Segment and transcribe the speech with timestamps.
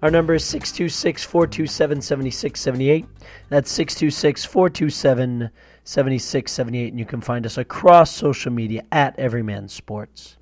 [0.00, 3.04] Our number is 626 427 7678.
[3.48, 5.50] That's 626 427
[5.82, 6.88] 7678.
[6.92, 10.36] And you can find us across social media at Everyman Sports.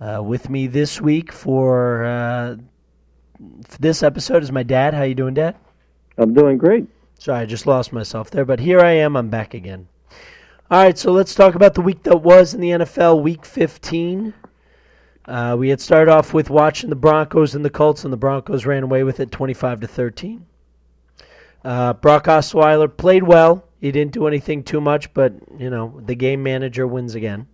[0.00, 2.56] Uh, with me this week for, uh,
[3.66, 4.94] for this episode is my dad.
[4.94, 5.56] How you doing, Dad?
[6.16, 6.86] I'm doing great.
[7.18, 9.16] Sorry, I just lost myself there, but here I am.
[9.16, 9.88] I'm back again.
[10.70, 14.34] All right, so let's talk about the week that was in the NFL, Week 15.
[15.26, 18.64] Uh, we had started off with watching the Broncos and the Colts, and the Broncos
[18.64, 20.46] ran away with it, twenty-five to thirteen.
[21.64, 23.64] Uh, Brock Osweiler played well.
[23.80, 27.48] He didn't do anything too much, but you know the game manager wins again.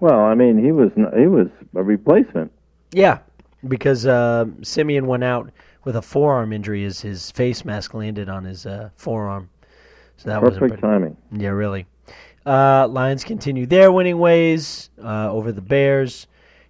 [0.00, 2.50] Well, I mean, he was he was a replacement.
[2.92, 3.18] Yeah,
[3.68, 5.50] because uh, Siemian went out
[5.84, 6.82] with a forearm injury.
[6.82, 9.50] His his face mask landed on his uh, forearm,
[10.16, 11.16] so that was Perfect timing.
[11.30, 11.86] Yeah, really.
[12.46, 16.26] Uh, Lions continue their winning ways uh, over the Bears.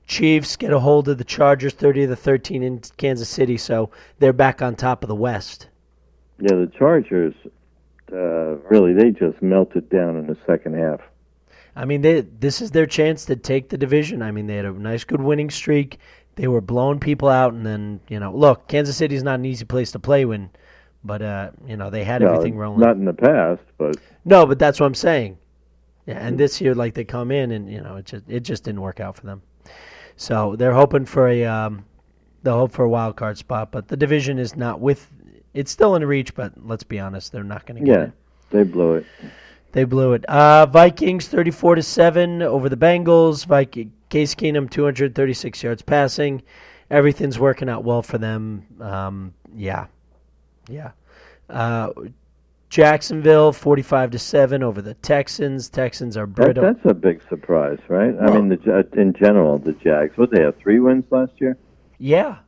[0.07, 4.33] Chiefs get a hold of the Chargers, thirty to thirteen in Kansas City, so they're
[4.33, 5.69] back on top of the West.
[6.39, 7.35] Yeah, the Chargers
[8.13, 11.01] uh, really they just melted down in the second half.
[11.75, 14.23] I mean, they, this is their chance to take the division.
[14.23, 15.99] I mean, they had a nice, good winning streak.
[16.37, 19.65] They were blowing people out, and then you know, look, Kansas City's not an easy
[19.65, 20.51] place to play when,
[21.05, 22.81] but uh, you know, they had No, everything rolling.
[22.81, 25.39] Not in the past, but No, but that's what I'm saying.
[26.07, 28.65] Yeah, and this year, like they come in, and you know, it just it just
[28.65, 29.43] didn't work out for them.
[30.17, 31.85] So they're hoping for a um,
[32.43, 35.11] they'll hope for a wild card spot, but the division is not with.
[35.53, 38.01] It's still in reach, but let's be honest, they're not going to get it.
[38.01, 38.13] yeah, it.
[38.51, 39.07] they blew it.
[39.73, 40.25] They blew it.
[40.25, 43.47] Uh, Vikings thirty four to seven over the Bengals.
[43.47, 46.43] Viking Case Keenum two hundred thirty six yards passing.
[46.91, 48.67] Everything's working out well for them.
[48.81, 49.87] Um, yeah,
[50.69, 50.93] yeah.
[51.51, 51.91] Uh,
[52.69, 55.69] Jacksonville forty five to seven over the Texans.
[55.69, 58.15] Texans are That, that's a big surprise, right?
[58.21, 60.17] I mean, the in general, the Jags.
[60.17, 61.57] What they have three wins last year?
[61.99, 62.39] Yeah,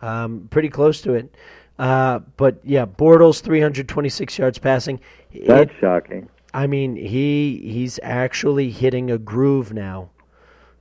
[0.00, 1.34] um, pretty close to it.
[1.78, 5.00] Uh, but yeah, Bortles 326 yards passing.
[5.46, 6.28] That's It- shocking.
[6.52, 10.10] I mean, he he's actually hitting a groove now.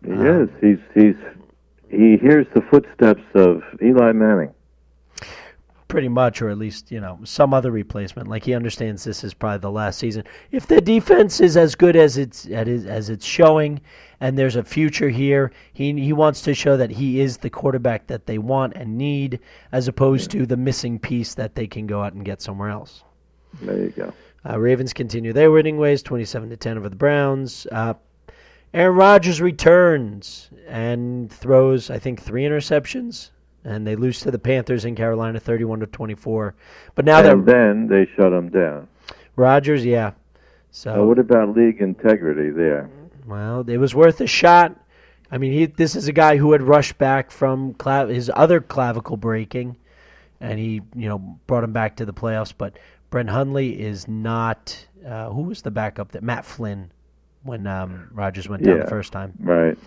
[0.05, 0.49] He is.
[0.61, 1.15] He's he's
[1.89, 4.51] he hears the footsteps of Eli Manning.
[5.93, 8.27] Pretty much, or at least you know some other replacement.
[8.27, 10.23] Like he understands this is probably the last season.
[10.49, 13.79] If the defense is as good as it's as it's showing,
[14.19, 18.07] and there's a future here, he he wants to show that he is the quarterback
[18.07, 19.39] that they want and need,
[19.71, 23.03] as opposed to the missing piece that they can go out and get somewhere else.
[23.61, 24.13] There you go.
[24.49, 27.67] Uh, Ravens continue their winning ways, 27 to 10 over the Browns.
[27.71, 27.93] Uh,
[28.73, 33.29] Aaron Rodgers returns and throws, I think, three interceptions,
[33.63, 36.55] and they lose to the Panthers in Carolina, 31 to 24.
[36.95, 38.87] But now and then they shut them down.
[39.35, 40.11] Rodgers, yeah.
[40.71, 42.89] So Now, what about league integrity there?
[43.25, 44.75] Well, it was worth a shot.
[45.31, 48.59] I mean, he, this is a guy who had rushed back from clav- his other
[48.59, 49.77] clavicle breaking,
[50.39, 52.53] and he, you know, brought him back to the playoffs.
[52.55, 52.77] But
[53.09, 54.87] Brett Hundley is not.
[55.05, 56.11] Uh, who was the backup?
[56.11, 56.91] That Matt Flynn
[57.43, 58.83] when um, Rodgers went down Yeah.
[58.83, 59.33] the first time.
[59.39, 59.77] Right.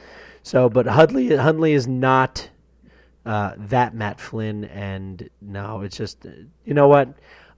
[0.43, 2.48] So, but Hundley, Hundley is not
[3.26, 6.25] uh, that Matt Flynn, and no, it's just
[6.64, 7.09] you know what,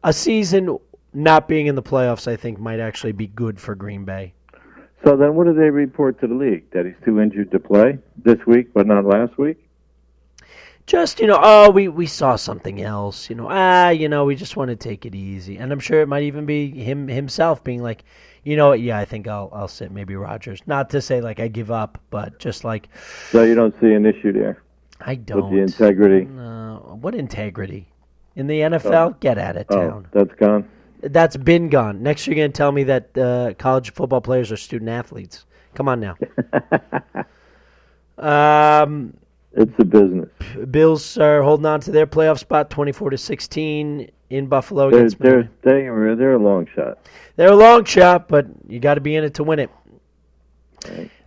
[0.02, 0.78] a season
[1.12, 4.32] not being in the playoffs, I think, might actually be good for Green Bay.
[5.04, 6.70] So then, what do they report to the league?
[6.72, 9.58] That he's too injured to play this week, but not last week.
[10.86, 14.34] just you know oh we we saw something else you know ah you know we
[14.34, 17.62] just want to take it easy and i'm sure it might even be him himself
[17.62, 18.04] being like
[18.42, 21.40] you know what yeah i think i'll i'll sit maybe rodgers not to say like
[21.40, 22.88] i give up but just like
[23.32, 24.62] So you don't see an issue there
[25.00, 26.24] i don't the integrity.
[26.26, 27.86] no what integrity
[28.36, 30.68] in the nfl get out of Oh, town that's gone.
[31.02, 34.56] that's been gone next you're going to tell me that uh, college football players are
[34.56, 36.16] student athletes come on now
[38.18, 39.14] um
[39.54, 40.28] It's a business.
[40.70, 45.18] Bills are holding on to their playoff spot, twenty-four to sixteen in Buffalo They're against.
[45.18, 46.98] they're they're, they're a long shot.
[47.36, 49.70] They're a long shot, but you got to be in it to win it.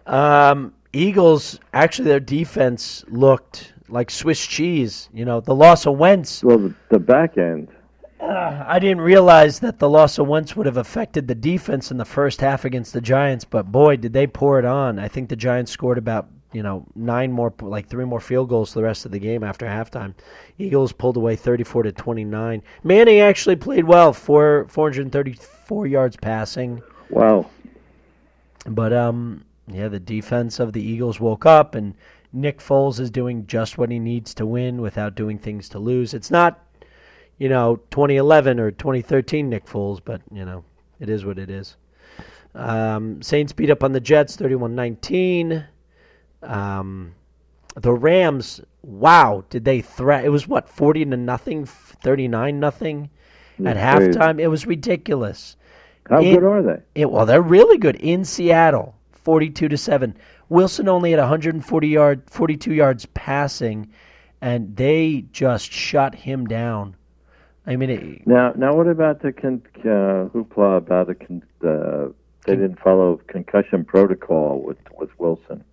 [0.06, 5.10] Um, Eagles actually their defense looked like Swiss cheese.
[5.14, 6.44] You know the loss of Wentz.
[6.44, 7.70] Well, the, the back end.
[8.22, 12.06] I didn't realize that the loss of Wentz would have affected the defense in the
[12.06, 15.00] first half against the Giants, but boy, did they pour it on.
[15.00, 18.74] I think the Giants scored about you know, nine more, like three more field goals
[18.74, 20.14] the rest of the game after halftime.
[20.58, 22.62] Eagles pulled away 34 to 29.
[22.84, 26.82] Manning actually played well, four 434 yards passing.
[27.10, 27.50] Wow.
[28.66, 31.96] But um, yeah, the defense of the Eagles woke up, and
[32.34, 36.14] Nick Foles is doing just what he needs to win without doing things to lose.
[36.14, 36.66] It's not,
[37.38, 40.64] you know, 2011 or 2013 Nick Foles, but you know,
[41.00, 41.78] it is what it is.
[42.54, 45.66] Um, Saints beat up on the Jets 31 19.
[46.44, 47.14] Um,
[47.76, 50.26] the Rams, wow, did they threat?
[50.26, 53.10] It was what, 40 to nothing, 39 nothing
[53.66, 54.40] at halftime?
[54.40, 55.56] It was ridiculous.
[56.10, 56.82] How good are they?
[56.96, 60.18] It, well, they're really good in Seattle, 42 to 7.
[60.50, 63.90] Wilson only had 140 yard, 42 yards passing,
[64.42, 66.96] and they just shut him down.
[67.66, 72.12] I mean, it, Now, now, what about the con- uh, hoopla about the con- uh,
[72.46, 75.64] they didn't follow concussion protocol with with Wilson?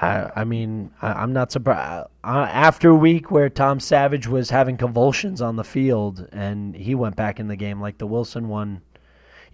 [0.00, 2.08] I, I mean, I, I'm not surprised.
[2.24, 6.96] Uh, after a week where Tom Savage was having convulsions on the field and he
[6.96, 8.82] went back in the game, like the Wilson one.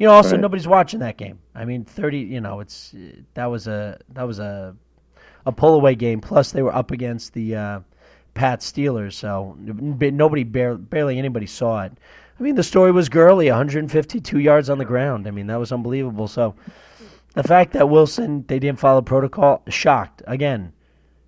[0.01, 0.41] You know, also Right.
[0.41, 1.39] nobody's watching that game.
[1.55, 2.21] I mean, thirty.
[2.21, 2.95] You know, it's
[3.35, 4.75] that was a that was a
[5.45, 6.21] a pull away game.
[6.23, 7.81] Plus, they were up against the uh,
[8.33, 11.93] Pat Steelers, so nobody barely, barely anybody saw it.
[12.39, 15.27] I mean, the story was Gurley, 152 yards on the ground.
[15.29, 16.29] I mean, that was unbelievable.
[16.29, 16.55] So,
[17.35, 20.73] the fact that Wilson they didn't follow protocol, shocked again.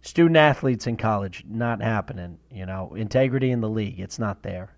[0.01, 2.39] Student athletes in college, not happening.
[2.51, 4.71] You know, integrity in the league, it's not there.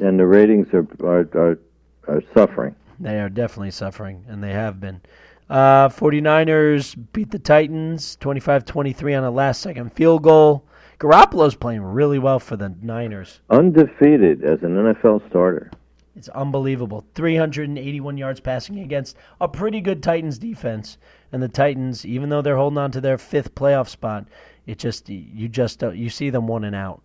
[0.00, 1.58] And the ratings are are are,
[2.08, 2.74] are suffering.
[2.98, 5.00] They are definitely suffering, and they have been.
[5.48, 10.64] Uh, 49ers beat the Titans 25 23 on a last second field goal.
[10.98, 13.40] Garoppolo's playing really well for the Niners.
[13.50, 15.70] Undefeated as an NFL starter.
[16.16, 17.04] It's unbelievable.
[17.14, 20.96] 381 yards passing against a pretty good Titans defense.
[21.30, 24.26] And the Titans, even though they're holding on to their fifth playoff spot,
[24.66, 27.02] it just you just don't, you see them one and out.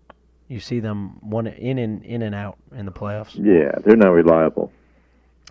[0.47, 3.35] You see them one in and in and out in the playoffs.
[3.35, 4.70] Yeah, they're not reliable.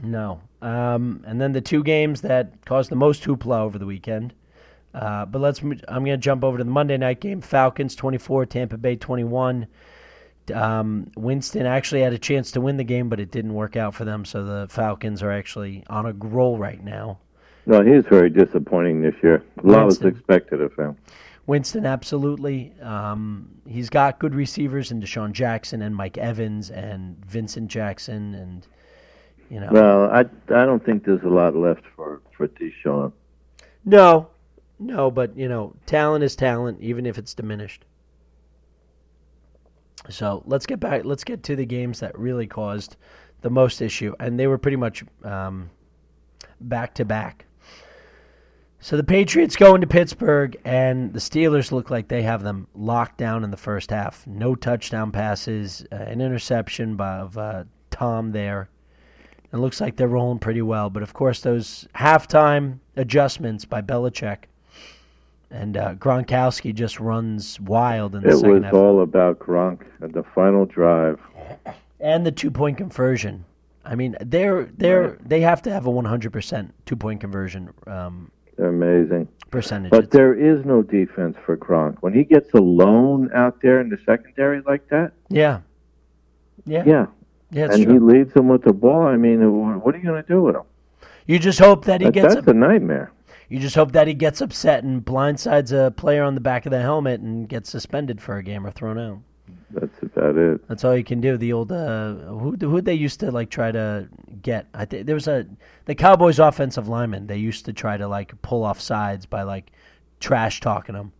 [0.03, 0.41] No.
[0.63, 4.35] Um, and then the two games that caused the most hoopla over the weekend.
[4.93, 5.61] Uh, but let's.
[5.61, 7.41] I'm going to jump over to the Monday night game.
[7.41, 9.67] Falcons 24, Tampa Bay 21.
[10.53, 13.95] Um, Winston actually had a chance to win the game, but it didn't work out
[13.95, 14.25] for them.
[14.25, 17.19] So the Falcons are actually on a roll right now.
[17.67, 19.45] No, he's very disappointing this year.
[19.63, 20.97] A lot was expected of him.
[21.47, 22.73] Winston, absolutely.
[22.81, 28.67] Um, he's got good receivers in DeSean Jackson and Mike Evans and Vincent Jackson, and
[29.51, 29.69] you know.
[29.71, 33.13] Well, I I don't think there's a lot left for for DeSean.
[33.85, 34.29] No,
[34.79, 37.85] no, but you know, talent is talent, even if it's diminished.
[40.09, 41.05] So let's get back.
[41.05, 42.97] Let's get to the games that really caused
[43.43, 45.71] the most issue, and they were pretty much um,
[46.61, 47.47] back to back.
[48.83, 53.19] So the Patriots go into Pittsburgh, and the Steelers look like they have them locked
[53.19, 54.27] down in the first half.
[54.27, 58.71] No touchdown passes, uh, an interception by of uh, Tom there.
[59.53, 64.45] It looks like they're rolling pretty well, but of course those halftime adjustments by Belichick
[65.51, 69.81] and uh, Gronkowski just runs wild in the It second was half, all about Gronk
[70.01, 71.19] and the final drive.
[71.99, 73.45] and the two point conversion.
[73.85, 77.71] I mean, they're they're they have to have a one hundred percent two point conversion
[77.89, 79.27] um, They're amazing.
[79.51, 79.91] percentage.
[79.91, 81.97] But there is no defense for Gronk.
[82.03, 85.61] When he gets alone out there in the secondary like that, yeah,
[86.67, 87.07] yeah, yeah,
[87.51, 87.65] yeah.
[87.71, 87.93] And true.
[87.95, 89.03] he leads them with the ball.
[89.03, 89.41] I mean,
[89.81, 90.63] what are you going to do with him?
[91.27, 93.13] you just hope that he That- gets that's a nightmare.
[93.49, 96.71] You just hope that he gets upset and blindsides a player on the back of
[96.71, 99.19] the helmet and gets suspended for a game or thrown out.
[99.73, 100.69] That's about it.
[100.69, 101.37] That's all you can do.
[101.37, 104.09] The old uh, who who they used to like try to
[104.43, 104.67] get.
[104.73, 105.47] I think there was a
[105.87, 107.27] the Cowboys offensive lineman.
[107.27, 109.73] They used to try to like pull off sides by like
[110.21, 111.13] trash talking them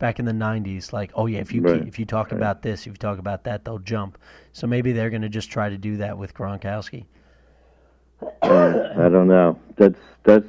[0.00, 0.92] back in the '90s.
[0.92, 1.86] Like, oh yeah, if you Right.
[1.86, 4.18] if you talk about this, if you talk about that, they'll jump.
[4.52, 7.04] So maybe they're going to just try to do that with Gronkowski.
[8.42, 9.58] I don't know.
[9.76, 10.48] That's that's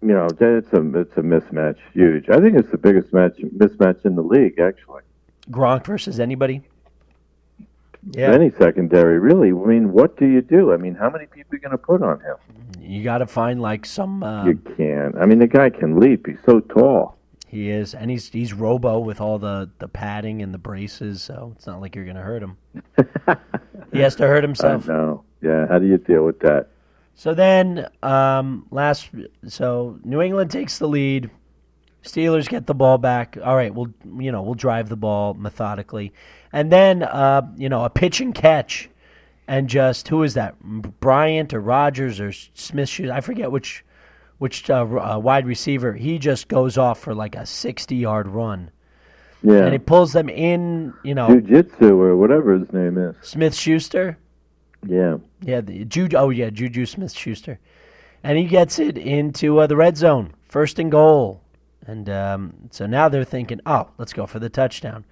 [0.00, 1.76] you know that's a it's a mismatch.
[1.92, 2.30] Huge.
[2.30, 5.02] I think it's the biggest match mismatch in the league actually.
[5.50, 6.62] Gronk versus anybody.
[8.12, 9.48] Yeah, Any secondary, really.
[9.48, 10.74] I mean, what do you do?
[10.74, 12.36] I mean, how many people are you going to put on him?
[12.78, 14.22] you got to find like some.
[14.22, 15.16] Uh, you can't.
[15.16, 16.26] I mean, the guy can leap.
[16.26, 17.16] He's so tall.
[17.54, 21.52] He is, and he's he's robo with all the the padding and the braces, so
[21.54, 22.56] it's not like you're going to hurt him.
[23.92, 24.88] He has to hurt himself.
[24.88, 25.22] know.
[25.40, 25.68] Yeah.
[25.68, 26.70] How do you deal with that?
[27.14, 29.08] So then, um, last,
[29.46, 31.30] so New England takes the lead.
[32.02, 33.38] Steelers get the ball back.
[33.40, 36.12] All right, we'll you know we'll drive the ball methodically,
[36.52, 38.90] and then uh, you know a pitch and catch,
[39.46, 40.60] and just who is that?
[40.60, 43.00] Bryant or Rogers or Smith?
[43.08, 43.84] I forget which
[44.38, 48.70] which uh, uh, wide receiver, he just goes off for like a 60 yard run.
[49.42, 49.64] Yeah.
[49.64, 53.14] And he pulls them in, you know, Jiu-jitsu or whatever his name is.
[53.20, 54.16] Smith Schuster.
[54.86, 55.18] Yeah.
[55.42, 57.58] Yeah, the Ju- oh yeah, Juju Smith Schuster.
[58.22, 61.42] And he gets it into uh, the red zone, first and goal.
[61.86, 65.04] And um, so now they're thinking, oh, let's go for the touchdown.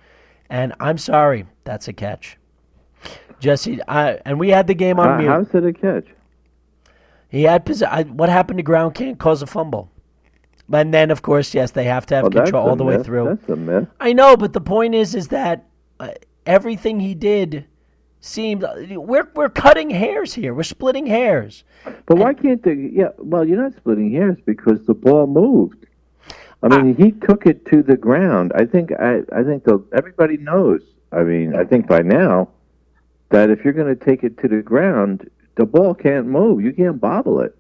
[0.49, 2.39] And I'm sorry, that's a catch.
[3.39, 5.29] Jesse, I, and we had the game on How, mute.
[5.29, 6.07] how's it a catch?
[7.33, 9.91] He had I, what happened to ground can't cause a fumble.
[10.71, 13.25] And then, of course, yes, they have to have Well, control all the way through.
[13.25, 13.89] That's a myth.
[13.99, 15.67] I know, but the point is, is that
[15.99, 16.11] uh,
[16.45, 17.65] everything he did
[18.21, 20.53] seemed we're we're cutting hairs here.
[20.53, 21.65] We're splitting hairs.
[22.05, 22.91] But why can't they?
[22.93, 25.87] Yeah, well, you're not splitting hairs because the ball moved.
[26.63, 28.53] I mean, he took it to the ground.
[28.55, 30.83] I think I, I think the everybody knows.
[31.11, 32.51] I mean, I think by now
[33.31, 36.63] that if you're going to take it to the ground, the ball can't move.
[36.63, 37.57] You can't bobble it.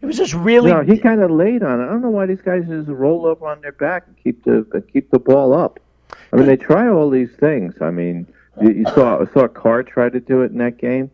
[0.00, 0.72] It was just really.
[0.72, 1.84] No, he kind of laid on it.
[1.84, 4.66] I don't know why these guys just roll over on their back and keep the
[4.72, 5.78] and keep the ball up.
[6.32, 7.74] I mean, they try all these things.
[7.80, 8.26] I mean,
[8.60, 11.10] you, you saw saw Carr try to do it in that game,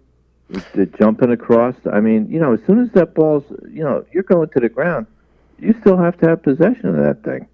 [0.74, 1.74] the jumping across.
[1.92, 4.70] I mean, you know, as soon as that ball's, you know, you're going to the
[4.70, 5.06] ground,
[5.58, 7.46] you still have to have possession of that thing.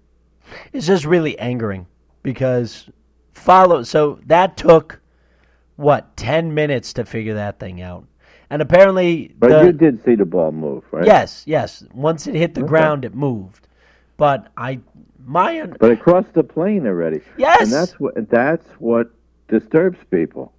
[0.71, 1.85] it's just really angering
[2.23, 2.89] because
[3.33, 3.83] follow.
[3.83, 5.01] So that took
[5.75, 8.05] what ten minutes to figure that thing out,
[8.49, 11.05] and apparently But the, you did see the ball move, right?
[11.05, 11.83] yes, yes.
[11.93, 12.69] Once it hit the Okay.
[12.69, 13.67] ground, it moved.
[14.17, 14.79] But I
[15.25, 17.21] my But it crossed the plane already.
[17.37, 17.61] Yes!
[17.61, 19.11] And that's what that's what
[19.47, 20.53] disturbs people.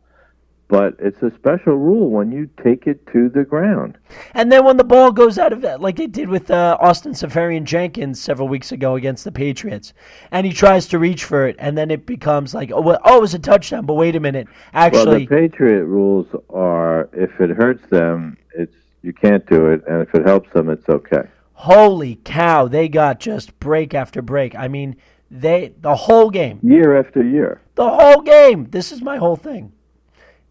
[0.68, 3.99] But it's a special rule when you take it to the ground.
[4.35, 7.12] And then when the ball goes out of it, like it did with uh, Austin
[7.12, 9.92] Seferian Jenkins several weeks ago against the Patriots,
[10.32, 13.18] and he tries to reach for it, and then it becomes like, oh, well, oh,
[13.18, 13.87] it was a touchdown.
[13.87, 15.06] But wait a minute, actually.
[15.06, 20.02] Well, the Patriot rules are if it hurts them, it's you can't do it, and
[20.02, 21.28] if it helps them, it's okay.
[21.52, 24.56] holy cow, they got just break after break.
[24.56, 24.96] I mean,
[25.30, 27.61] they the whole game, Year after year.
[27.76, 28.68] the whole game.
[28.70, 29.73] This is my whole thing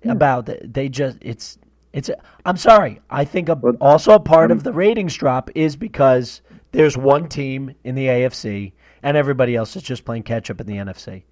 [0.05, 0.11] Hmm.
[0.11, 1.57] about the, they just it's
[1.93, 2.09] it's.
[2.45, 3.01] I'm sorry.
[3.09, 4.63] I think a, also a part of hmm.
[4.63, 8.73] the ratings drop is because there's one team in the AFC
[9.05, 11.23] and everybody else is just playing catch up in the NFC.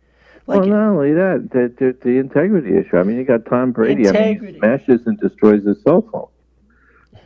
[0.46, 2.98] Like well, not only that, the, the, the integrity issue.
[2.98, 4.08] I mean, you got Tom Brady.
[4.08, 4.54] I mean, Integrity.
[4.54, 6.28] he smashes and destroys his cell phone.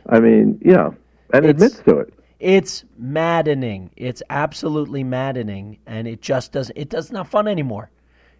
[0.08, 0.94] I mean, know,
[1.34, 2.14] and It's- admits to it.
[2.40, 3.90] it's maddening.
[3.96, 6.78] It's absolutely maddening, and it just doesn't.
[6.78, 7.90] It does not fun anymore.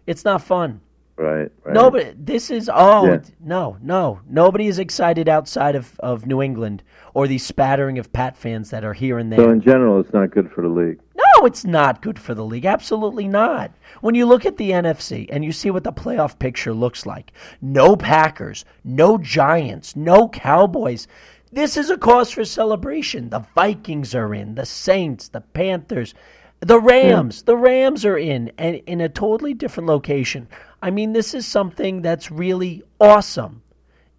[0.07, 0.81] It's not fun.
[1.19, 1.51] Right.
[1.65, 1.73] right.
[1.73, 2.13] Nobody.
[2.17, 3.19] This is oh Yeah.
[3.41, 4.21] no no.
[4.29, 6.81] Nobody is excited outside of, of New England
[7.13, 9.39] or the spattering of Pat fans that are here and there.
[9.39, 10.99] So in general, it's not good for the league.
[11.15, 12.65] No, it's not good for the league.
[12.65, 13.71] Absolutely not.
[13.99, 17.33] When you look at the NFC and you see what the playoff picture looks like
[17.61, 21.05] no Packers, no Giants, no Cowboys.
[21.51, 23.29] This is a cause for celebration.
[23.29, 26.13] The Vikings are in, the Saints, the Panthers,
[26.61, 27.43] the Rams.
[27.43, 30.47] The Rams are in, and in a totally different location.
[30.81, 33.61] I mean, this is something that's really awesome.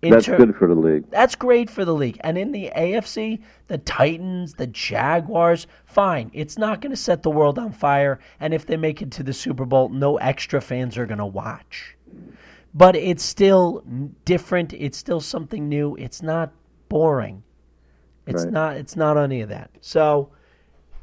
[0.03, 1.11] In That's ter- good for the league.
[1.11, 2.19] that's great for the league.
[2.25, 6.31] And in the AFC, the Titans, the Jaguars, fine.
[6.33, 8.19] It's not going to set the world on fire.
[8.41, 11.27] And if they make it to the Super Bowl, no extra fans are going to
[11.27, 11.99] watch.
[12.73, 13.85] But it's still
[14.25, 14.73] different.
[14.73, 15.97] It's still something new.
[15.97, 16.51] It's not
[16.89, 17.43] boring.
[18.27, 18.53] It's Right.
[18.55, 18.77] not.
[18.79, 19.71] It's not any of that.
[19.83, 20.31] So,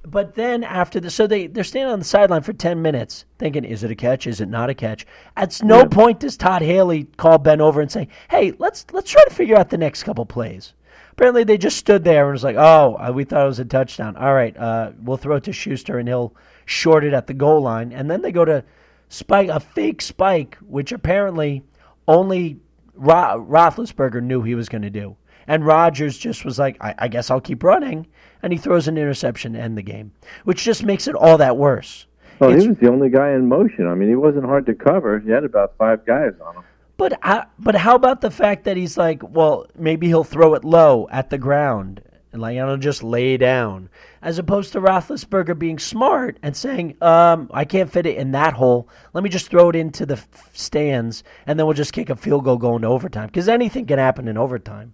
[0.09, 3.65] but then after the, so they they're standing on the sideline for ten minutes, thinking,
[3.65, 4.25] is it a catch?
[4.25, 5.05] Is it not a catch?
[5.35, 9.23] At no point does Todd Haley call Ben over and say, hey, let's let's try
[9.25, 10.73] to figure out the next couple plays.
[11.11, 13.65] Apparently, they just stood there and was like, "Oh, uh, we thought it was a
[13.65, 14.15] touchdown.
[14.15, 16.35] All right, uh, we'll throw it to Schuster and he'll
[16.65, 18.63] short it at the goal line." And then they go to
[19.09, 21.63] spike a fake spike, which apparently
[22.07, 22.59] only
[22.93, 25.17] Ro- Roethlisberger knew he was going to do.
[25.47, 28.07] And Rogers just was like, I-, "I guess I'll keep running,"
[28.43, 30.11] and he throws an interception to end the game,
[30.43, 32.05] which just makes it all that worse.
[32.39, 33.87] Well, It's- he was the only guy in motion.
[33.87, 35.19] I mean, he wasn't hard to cover.
[35.19, 36.63] He had about five guys on him.
[36.97, 40.63] But I, but how about the fact that he's like, well, maybe he'll throw it
[40.63, 42.01] low at the ground
[42.33, 43.89] and like, I'll just lay down,
[44.21, 48.53] as opposed to Roethlisberger being smart and saying, um, I can't fit it in that
[48.53, 48.89] hole.
[49.13, 52.15] Let me just throw it into the f- stands, and then we'll just kick a
[52.15, 54.93] field goal going to overtime because anything can happen in overtime.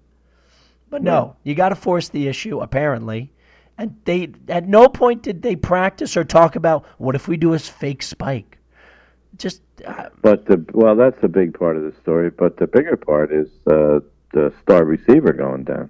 [0.94, 3.32] But no, you got to force the issue apparently.
[3.80, 7.56] And they at no point did they practice or talk about what if we do
[7.56, 8.60] a fake spike.
[9.36, 12.30] Just uh, But the well, that's a big part of the story.
[12.30, 14.02] But the bigger part is uh,
[14.34, 15.90] the star receiver going down.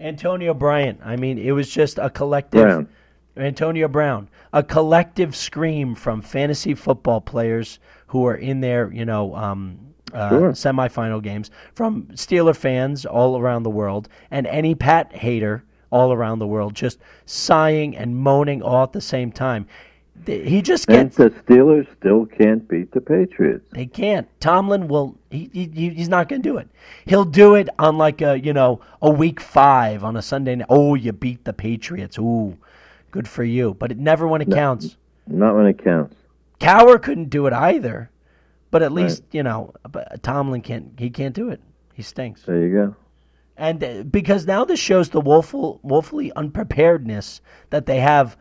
[0.00, 0.98] Antonio Bryant.
[1.04, 2.62] I mean, it was just a collective.
[2.62, 2.88] Brown.
[3.36, 4.28] Antonio Brown.
[4.52, 7.78] A collective scream from fantasy football players
[8.08, 10.52] who are in their, you know, um, uh, Sure.
[10.52, 16.38] semifinal games, from Steeler fans all around the world, and any Pat hater all around
[16.38, 19.66] the world, just sighing and moaning all at the same time.
[20.26, 21.16] He just And gets.
[21.16, 23.64] the Steelers still can't beat the Patriots.
[23.72, 24.28] They can't.
[24.38, 25.16] Tomlin will.
[25.30, 26.68] He, he he's not going to do it.
[27.06, 30.56] He'll do it on like a you know a week five on a Sunday.
[30.56, 30.66] night.
[30.68, 32.18] Oh, you beat the Patriots.
[32.18, 32.58] Ooh,
[33.10, 33.72] good for you.
[33.78, 34.98] But it never when it counts.
[35.26, 36.14] Not when it counts.
[36.60, 38.10] Cowher couldn't do it either.
[38.70, 39.72] But at least you know.
[40.22, 40.92] Tomlin can't.
[40.98, 41.60] He can't do it.
[41.94, 42.42] He stinks.
[42.42, 42.96] There you go.
[43.56, 48.36] And uh, because now this shows the woeful, woefully unpreparedness that they have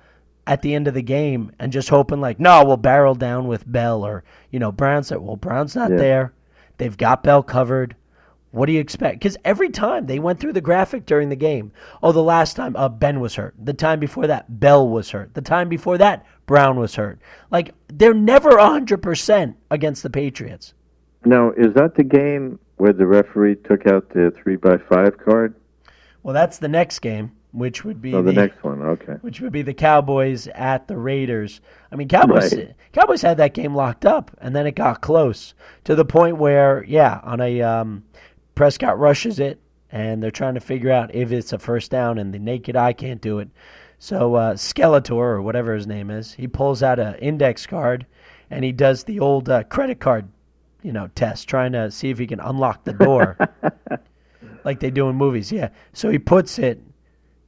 [0.48, 3.70] at the end of the game, and just hoping like, no, we'll barrel down with
[3.70, 5.98] Bell or you know Brown said, well, Brown's not Yeah.
[5.98, 6.34] there.
[6.78, 7.96] They've got Bell covered.
[8.52, 9.20] What do you expect?
[9.20, 12.76] Because every time they went through the graphic during the game, oh, the last time
[12.76, 13.54] uh, Ben was hurt.
[13.64, 15.36] The time before that, Bell was hurt.
[15.36, 17.20] The time before that, Brown was hurt.
[17.52, 20.74] Like they're never hundred percent against the Patriots.
[21.26, 25.54] Now, is that the game where the referee took out the three by five card?
[26.24, 28.82] Well, that's the next game, which would be Oh, the next one.
[28.82, 29.14] Okay.
[29.22, 31.62] which would be the Cowboys at the Raiders.
[31.92, 32.74] I mean, Cowboys Right.
[32.94, 35.54] Cowboys had that game locked up, and then it got close
[35.84, 38.04] to the point where, yeah, on a um,
[38.60, 39.58] Prescott rushes it,
[39.90, 42.92] and they're trying to figure out if it's a first down, and the naked eye
[42.92, 43.48] can't do it.
[44.00, 48.06] So uh, Skeletor or whatever his name is, he pulls out an index card,
[48.50, 50.28] and he does the old uh, credit card,
[50.84, 53.38] you know, test, trying to see if he can unlock the door,
[54.66, 55.54] like they do in movies.
[55.54, 55.70] Yeah.
[55.94, 56.82] So he puts it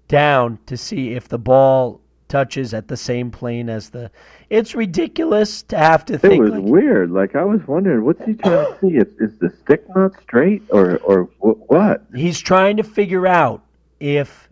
[0.07, 1.99] down to see if the ball
[2.31, 4.09] touches at the same plane as the.
[4.49, 6.33] It's ridiculous to have to It think.
[6.35, 7.11] It was like, weird.
[7.11, 8.95] Like I was wondering, what's he trying to see?
[8.95, 12.05] Is, is the stick not straight, or or what?
[12.15, 13.63] he's trying to figure out
[13.99, 14.49] if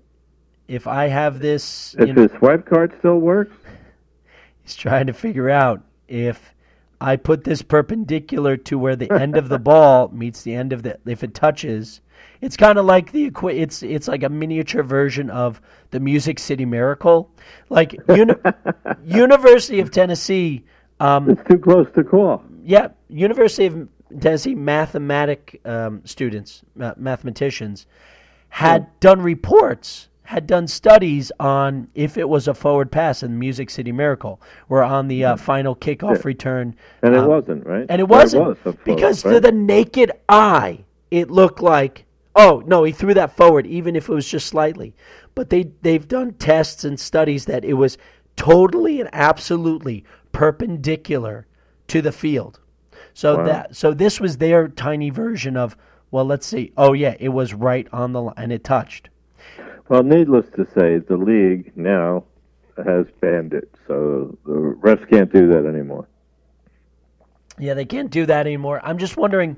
[0.67, 1.95] if I have this.
[1.97, 3.55] If know, his swipe card still works,
[4.61, 6.53] he's trying to figure out if
[7.01, 10.83] I put this perpendicular to where the end of the ball meets the end of
[10.83, 10.99] the.
[11.05, 12.01] If it touches,
[12.41, 15.61] it's kind of like the It's it's like a miniature version of
[15.91, 17.29] the Music City Miracle,
[17.69, 18.35] like uni-
[19.03, 20.63] University of Tennessee.
[20.99, 22.43] Um, it's too close to call.
[22.63, 23.87] Yeah, University of
[24.19, 27.85] Tennessee mathematic um, students, ma- mathematicians,
[28.49, 33.69] had done reports, had done studies on if it was a forward pass in Music
[33.69, 37.85] City Miracle, where on the uh, final kickoff return, And it um, wasn't, right?
[37.89, 42.05] and it wasn't was a because forward, to the naked eye, it looked like
[42.35, 44.93] oh no, he threw that forward, even if it was just slightly.
[45.35, 47.97] But they they've done tests and studies that it was
[48.35, 51.45] totally and absolutely perpendicular
[51.87, 52.59] to the field.
[53.13, 53.45] So Wow.
[53.45, 55.75] that so this was their tiny version of
[56.11, 56.71] well, let's see.
[56.75, 59.09] Oh yeah, it was right on the line and it touched.
[59.89, 62.23] Well, needless to say, the league now
[62.85, 66.07] has banned it, so the refs can't do that anymore.
[67.57, 68.79] Yeah, they can't do that anymore.
[68.83, 69.57] I'm just wondering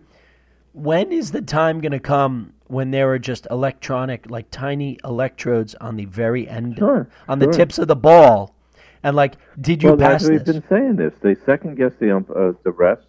[0.73, 5.75] when is the time going to come when there are just electronic, like tiny electrodes
[5.75, 8.55] on the very end, Sure, on the tips of the ball,
[9.03, 11.13] and like, did you well, pass that's we've been saying this.
[11.21, 13.03] They second guess the ump, uh, the refs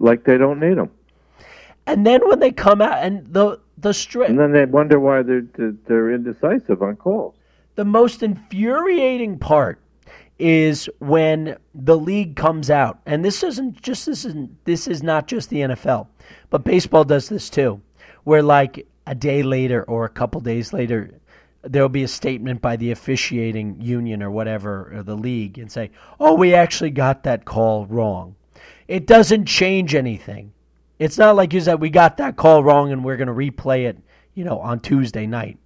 [0.00, 0.90] like they don't need them,
[1.86, 5.22] And then when they come out and the the straight, and then they wonder why
[5.22, 5.44] they're
[5.86, 7.34] they're indecisive on calls.
[7.76, 9.80] the most infuriating part
[10.38, 15.26] is when the league comes out and this isn't just this isn't this is not
[15.26, 16.06] just the NFL
[16.50, 17.80] but baseball does this too
[18.24, 21.18] where like a day later or a couple days later
[21.62, 25.90] there'll be a statement by the officiating union or whatever or the league and say
[26.20, 28.36] oh we actually got that call wrong
[28.86, 30.52] it doesn't change anything
[31.00, 33.88] it's not like you said we got that call wrong and we're going to replay
[33.88, 33.98] it
[34.34, 35.58] you know on Tuesday night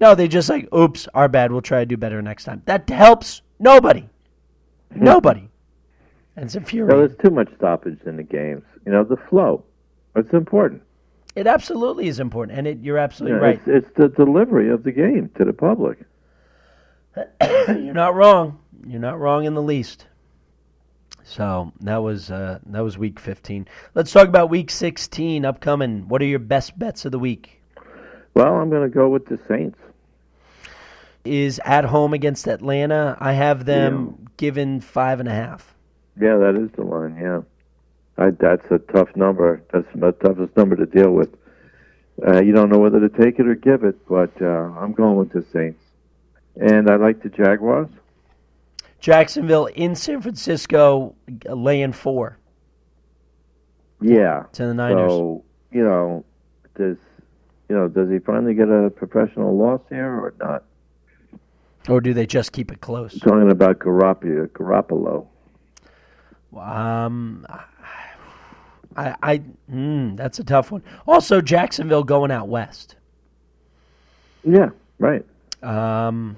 [0.00, 1.50] no, they just like, oops, our bad.
[1.50, 2.62] We'll try to do better next time.
[2.66, 4.08] That helps nobody.
[4.94, 5.48] Nobody.
[6.36, 6.98] And it's Well, infuriating.
[6.98, 8.62] there's too much stoppage in the games.
[8.86, 9.64] You know, the flow.
[10.16, 10.82] It's important.
[11.36, 13.60] It absolutely is important, and it, you're You absolutely know, right.
[13.66, 15.98] It's, it's the delivery of the game to the public.
[17.68, 18.58] you're not wrong.
[18.86, 20.06] You're not wrong in the least.
[21.24, 23.68] So that was uh, that was week 15.
[23.94, 26.08] Let's talk about week 16 upcoming.
[26.08, 27.60] What are your best bets of the week?
[28.34, 29.78] Well, I'm going to go with the Saints.
[31.28, 33.16] Is at home against Atlanta.
[33.20, 35.74] I have them given five and a half.
[36.18, 37.16] Yeah, that is the line.
[37.20, 37.42] Yeah,
[38.16, 39.62] I, that's a tough number.
[39.72, 41.28] That's the toughest number to deal with.
[42.26, 45.16] Uh, you don't know whether to take it or give it, but uh, I'm going
[45.16, 45.80] with the Saints.
[46.56, 47.88] And I like the Jaguars.
[48.98, 51.14] Jacksonville in San Francisco,
[51.46, 52.38] laying four
[54.00, 54.44] Yeah.
[54.52, 55.10] to the Niners.
[55.10, 56.24] So you know,
[56.76, 56.96] does
[57.68, 60.64] you know does he finally get a professional loss here or not?
[61.88, 63.18] Or do they just keep it close?
[63.18, 64.48] Talking about Garoppolo.
[64.48, 65.26] Garoppolo.
[66.56, 67.46] Um,
[68.96, 70.82] I, I, mm, that's a tough one.
[71.06, 72.96] Also, Jacksonville going out west.
[74.44, 74.70] Yeah.
[74.98, 75.24] Right.
[75.62, 76.36] Um,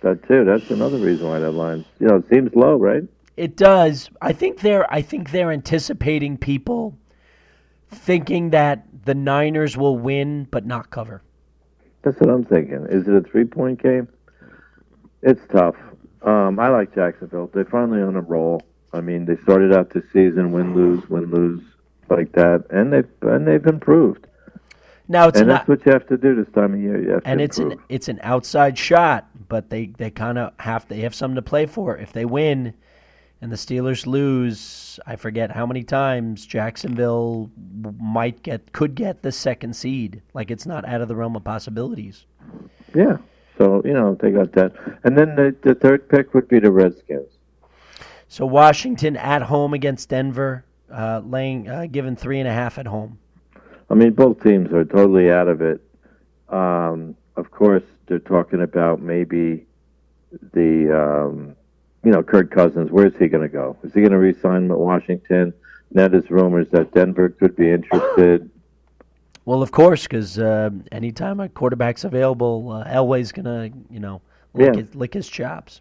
[0.00, 0.44] That too.
[0.44, 3.02] That's another reason why that line, you know, seems low, right?
[3.36, 4.10] It does.
[4.20, 6.98] I think they're I think they're anticipating people
[7.90, 11.22] thinking that the Niners will win but not cover.
[12.02, 12.86] That's what I'm thinking.
[12.90, 14.08] Is it a three point game?
[15.22, 15.76] It's tough.
[16.22, 17.50] Um, I like Jacksonville.
[17.52, 18.62] They're finally on a roll.
[18.92, 21.62] I mean, they started out the season win lose win lose
[22.08, 24.26] like that, and they've and they've improved.
[25.08, 27.00] Now it's and an, that's what you have to do this time of year.
[27.00, 27.86] You have and to it's an improve.
[27.88, 31.66] it's an outside shot, but they they kind of have they have something to play
[31.66, 31.96] for.
[31.96, 32.74] If they win
[33.40, 37.50] and the Steelers lose, I forget how many times Jacksonville
[37.98, 40.22] might get could get the second seed.
[40.34, 42.26] Like it's not out of the realm of possibilities.
[42.94, 43.18] yeah.
[43.58, 44.72] So you know they got that,
[45.04, 47.38] and then the the third pick would be the Redskins.
[48.28, 52.86] So Washington at home against Denver, uh, laying uh, given three and a half at
[52.86, 53.18] home.
[53.90, 55.80] I mean, both teams are totally out of it.
[56.50, 59.66] Um, of course, they're talking about maybe
[60.52, 61.56] the, um,
[62.04, 62.90] you know, Kirk Cousins.
[62.90, 63.76] Where's he going to go?
[63.82, 65.54] Is he going to resign with Washington?
[65.92, 68.50] Now there's rumors that Denver could be interested.
[69.48, 74.20] Well, of course, because uh, anytime a quarterback's available, uh, Elway's gonna, you know,
[74.52, 74.80] lick, Yeah.
[74.82, 75.80] his, lick his chops.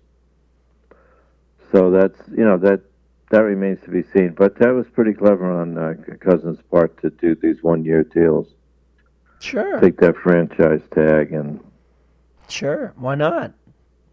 [1.73, 2.79] So that's you know that
[3.29, 4.35] that remains to be seen.
[4.37, 8.47] But that was pretty clever on uh, Cousins' part to do these one-year deals,
[9.41, 11.59] Sure, take that franchise tag, and
[12.47, 12.93] sure.
[12.95, 13.51] Why not?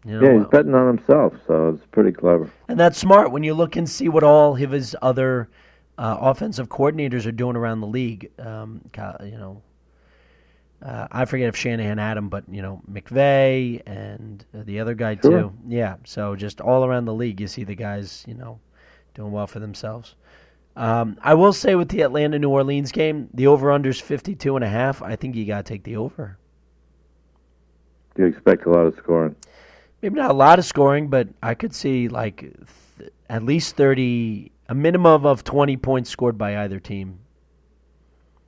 [0.03, 1.33] You know, yeah, he's betting on himself.
[1.47, 2.51] So it's pretty clever.
[2.67, 5.47] and that's smart when you look and see what all of his other
[5.97, 8.31] uh, offensive coordinators are doing around the league.
[8.39, 8.81] Um,
[9.23, 9.61] you know,
[10.83, 15.15] uh, I forget if Shanahan had him, but you know McVay and the other guy
[15.15, 15.31] Sure.
[15.31, 15.53] too.
[15.67, 18.59] Yeah, so just all around the league, you see the guys, you know,
[19.13, 20.15] doing well for themselves.
[20.75, 24.65] Um, I will say with the Atlanta New Orleans game, the over unders 52 and
[24.65, 25.01] a half.
[25.01, 26.37] I think you got to take the over.
[28.15, 29.35] Do you expect a lot of scoring?
[30.01, 32.41] Maybe not a lot of scoring, but I could see like
[32.97, 37.19] th- at least 30, a minimum of 20 points scored by either team.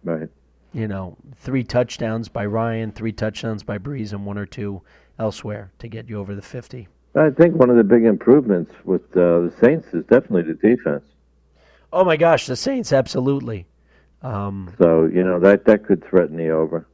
[0.04, 0.30] Right.
[0.74, 4.82] You know, three touchdowns by Ryan, three touchdowns by Brees, and one or two
[5.18, 6.88] elsewhere to get you over the 50.
[7.16, 11.04] I think one of the big improvements with uh, the Saints is definitely the defense.
[11.92, 13.66] Oh my gosh, the Saints, absolutely.
[14.22, 16.86] Um, So you know that that could threaten the over.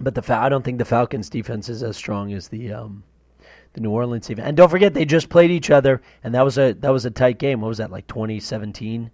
[0.00, 3.04] but the I don't think the Falcons' defense is as strong as the um,
[3.74, 4.46] the New Orleans defense.
[4.46, 7.10] And don't forget, they just played each other, and that was a that was a
[7.10, 7.60] tight game.
[7.60, 9.10] What was that like 2017?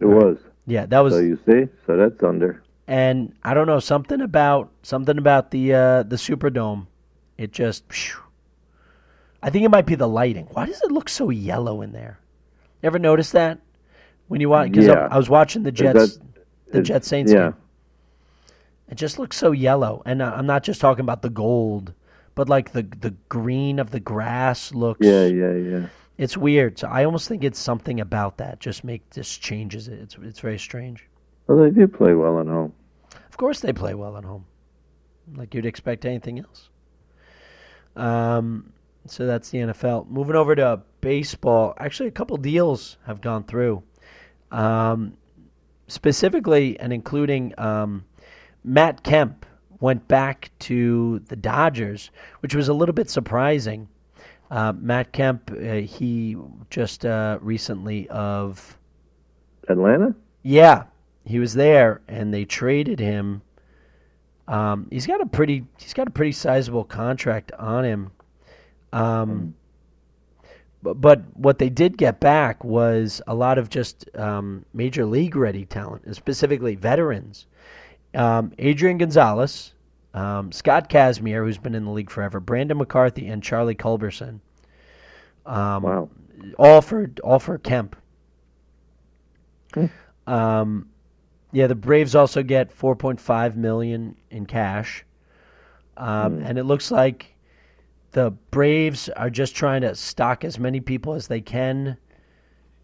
[0.00, 0.38] It was.
[0.66, 1.14] Yeah, that was.
[1.14, 2.62] So you see, so that's under.
[2.88, 6.86] and I don't know something about something about the uh, the Superdome.
[7.38, 8.20] It just, phew.
[9.42, 10.46] I think it might be the lighting.
[10.52, 12.20] Why does it look so yellow in there?
[12.84, 13.58] Ever notice that
[14.28, 14.70] when you watch?
[14.70, 15.08] Because Yeah.
[15.10, 16.18] I, I was watching the Jets, that-
[16.72, 17.50] the Jets Saints yeah.
[17.50, 17.54] game.
[18.88, 21.94] It just looks so yellow, and uh, I'm not just talking about the gold,
[22.34, 25.04] but like the the green of the grass looks.
[25.04, 25.86] Yeah, yeah, yeah.
[26.18, 26.78] It's weird.
[26.78, 28.60] So I almost think it's something about that.
[28.60, 29.98] Just make just changes it.
[30.00, 31.08] It's it's very strange.
[31.46, 32.72] Well, they do play well at home.
[33.28, 34.46] Of course, they play well at home,
[35.34, 36.68] like you'd expect anything else.
[37.96, 38.72] Um,
[39.06, 40.08] so that's the NFL.
[40.08, 43.82] Moving over to baseball, actually, a couple deals have gone through.
[44.50, 45.16] Um,
[45.88, 48.04] specifically, and including um,
[48.64, 49.44] Matt Kemp
[49.82, 53.88] went back to the Dodgers, which was a little bit surprising.
[54.48, 56.36] Uh, Matt Kemp, uh, he
[56.70, 58.78] just uh, recently of
[59.68, 60.14] Atlanta.
[60.42, 60.84] yeah,
[61.24, 63.42] he was there, and they traded him.
[64.46, 68.10] Um, he's got a pretty he's got a pretty sizable contract on him.
[68.92, 69.54] Um,
[70.82, 75.34] but, but what they did get back was a lot of just um, major league
[75.34, 77.46] ready talent, and specifically veterans.
[78.14, 79.71] Um, Adrian Gonzalez,
[80.14, 84.40] um, Scott Kazmir, who's been in the league forever, Brandon McCarthy, and Charlie Culberson.
[85.46, 86.10] Um, Wow.
[86.58, 87.96] all for all for Kemp.
[90.26, 90.88] Um,
[91.52, 95.04] yeah, the Braves also get 4.5 million in cash,
[95.96, 97.34] um, and it looks like
[98.12, 101.96] the Braves are just trying to stock as many people as they can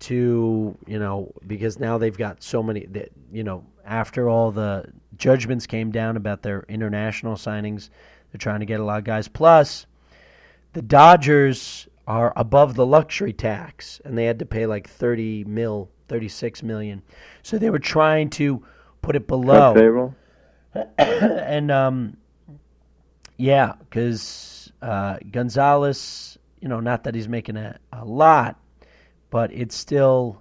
[0.01, 4.85] to you know because now they've got so many that you know after all the
[5.17, 7.91] judgments came down about their international signings
[8.31, 9.29] they're trying to get a lot of guys.
[9.29, 9.87] Plus
[10.73, 15.91] the Dodgers are above the luxury tax and they had to pay like 30 mil
[16.09, 17.03] 36 million.
[17.43, 18.65] So they were trying to
[19.03, 19.75] put it below.
[20.99, 22.19] And um,
[23.37, 28.61] yeah, because uh, Gonzalez, you know, not that he's making a, a lot,
[29.31, 30.41] but it's still,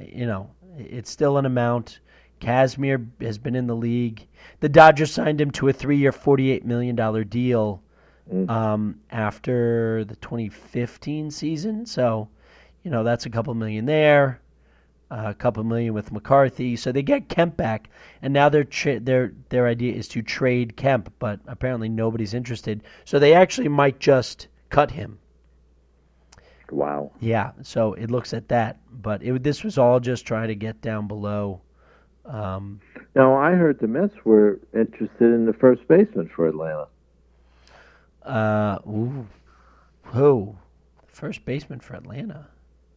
[0.00, 2.00] you know, it's still an amount.
[2.44, 4.26] Kazmir has been in the league.
[4.60, 7.82] The Dodgers signed him to a three-year, forty-eight million dollar deal
[8.48, 11.86] um, after the 2015 season.
[11.86, 12.28] So,
[12.82, 14.40] you know, that's a couple million there,
[15.10, 16.76] uh, a couple million with McCarthy.
[16.76, 17.90] So they get Kemp back,
[18.22, 22.82] and now their tra- their their idea is to trade Kemp, but apparently nobody's interested.
[23.04, 25.18] So they actually might just cut him.
[26.70, 27.12] Wow.
[27.20, 30.80] Yeah, so it looks at that, but it, this was all just trying to get
[30.80, 31.60] down below.
[32.26, 32.80] Um,
[33.14, 36.86] Now I heard the Mets were interested in the first baseman for Atlanta.
[38.22, 39.26] uh, ooh,
[40.04, 40.56] who?
[41.06, 42.46] First baseman for Atlanta.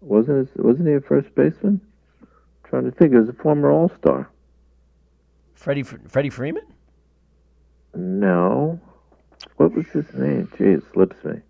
[0.02, 1.82] Wasn't it, wasn't he a first baseman?
[2.22, 2.28] I'm
[2.70, 3.12] trying to think.
[3.12, 4.30] He was a former All Star.
[5.56, 6.63] Freddie Freddie Freeman.
[7.96, 8.80] No.
[9.58, 10.48] What was his name?
[10.58, 11.42] Jeez, slips me.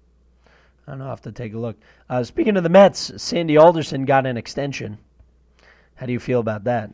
[0.88, 1.06] I don't know.
[1.06, 1.76] I'll have to take a look.
[2.10, 4.98] Uh, speaking of the Mets, Sandy Alderson got an extension.
[5.96, 6.92] How do you feel about that?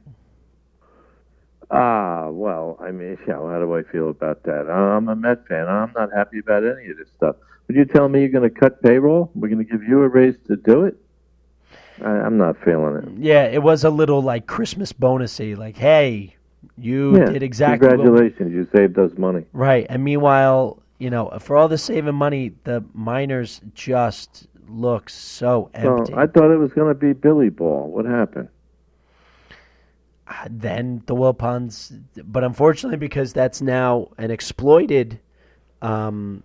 [1.73, 4.69] Ah, well, I mean, yeah, how do I feel about that?
[4.69, 5.67] I'm a Met fan.
[5.67, 7.35] I'm not happy about any of this stuff.
[7.67, 9.31] Would you tell me you're going to cut payroll?
[9.35, 10.97] We're going to give you a raise to do it?
[12.03, 13.09] I, I'm not feeling it.
[13.23, 15.57] Yeah, it was a little like Christmas bonusy.
[15.57, 16.35] Like, hey,
[16.77, 19.45] you yeah, did exactly what Congratulations, you saved us money.
[19.53, 19.85] Right.
[19.89, 25.97] And meanwhile, you know, for all the saving money, the minors just look so So
[25.97, 26.13] empty.
[26.13, 27.87] I thought it was going to be Billy Ball.
[27.89, 28.49] What happened?
[30.49, 35.19] Then the Wilpons, but unfortunately, because that's now an exploited.
[35.81, 36.43] Um,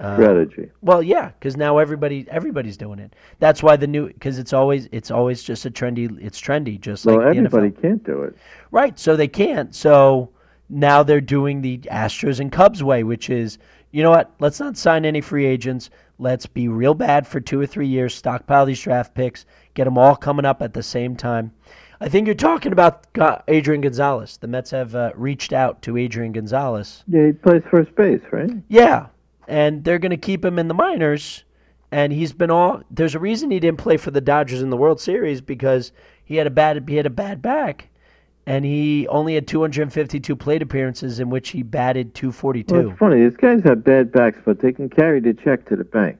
[0.00, 0.70] uh, Strategy.
[0.80, 3.14] well, yeah, because now everybody everybody's doing it.
[3.40, 6.16] That's why the new because it's always it's always just a trendy.
[6.22, 8.36] It's trendy, just Well, like everybody can't do it.
[8.70, 8.98] Right.
[8.98, 9.74] So they can't.
[9.74, 10.30] So
[10.68, 13.58] now they're doing the Astros and Cubs way, which is,
[13.90, 14.32] you know what?
[14.38, 15.90] Let's not sign any free agents.
[16.18, 19.96] Let's be real bad for two or three years, stockpile these draft picks, get them
[19.96, 21.52] all coming up at the same time.
[22.00, 23.06] I think you're talking about
[23.48, 24.36] Adrian Gonzalez.
[24.36, 27.02] The Mets have uh, reached out to Adrian Gonzalez.
[27.08, 28.50] Yeah, he plays first base, right?
[28.68, 29.06] Yeah.
[29.48, 31.44] And they're going to keep him in the minors.
[31.90, 32.82] And he's been all.
[32.90, 35.90] There's a reason he didn't play for the Dodgers in the World Series because
[36.24, 37.88] he had a bad he had a bad back,
[38.44, 42.74] and he only had 252 plate appearances in which he batted 242.
[42.74, 43.26] Well, it's funny.
[43.26, 46.18] These guys have bad backs, but they can carry the check to the bank.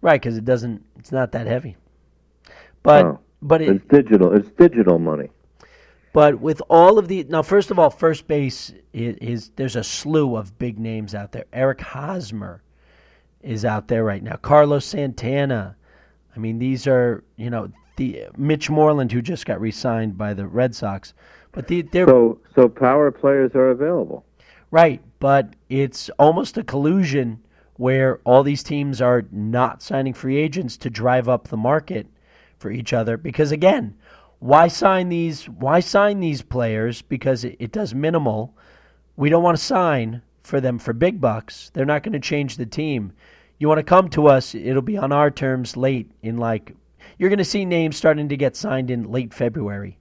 [0.00, 0.84] Right, because it doesn't.
[0.98, 1.76] It's not that heavy.
[2.82, 3.20] But Oh.
[3.42, 4.32] But it, It's digital.
[4.32, 5.30] It's digital money.
[6.12, 9.84] but with all of the now, first of all, first base is, is there's a
[9.84, 11.44] slew of big names out there.
[11.52, 12.62] Eric Hosmer
[13.42, 14.36] is out there right now.
[14.36, 15.76] Carlos Santana.
[16.34, 20.46] I mean, these are you know the Mitch Moreland who just got re-signed by the
[20.46, 21.12] Red Sox.
[21.50, 24.24] But the, they're So, so power players are available.
[24.70, 27.40] Right, but it's almost a collusion
[27.74, 32.06] where all these teams are not signing free agents to drive up the market
[32.62, 33.94] for each other because again,
[34.38, 38.56] why sign these why sign these players because it, it does minimal.
[39.16, 41.70] We don't want to sign for them for big bucks.
[41.74, 43.12] They're not going to change the team.
[43.58, 46.74] You want to come to us, it'll be on our terms late in like
[47.18, 49.98] you're going to see names starting to get signed in late February.